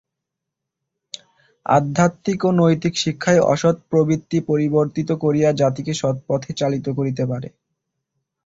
[1.65, 7.47] আধ্যাত্মিক ও নৈতিক শিক্ষাই অসৎ প্রবৃত্তি পরিবর্তিত করিয়া জাতিকে সৎপথে চালিত করিতে পারে।